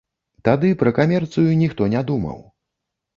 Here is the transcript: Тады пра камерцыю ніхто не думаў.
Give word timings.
Тады 0.47 0.69
пра 0.79 0.93
камерцыю 0.99 1.51
ніхто 1.59 1.83
не 1.95 2.01
думаў. 2.09 2.39